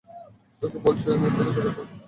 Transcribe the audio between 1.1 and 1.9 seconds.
ওই মেয়ের থেকে দূরে থাকো।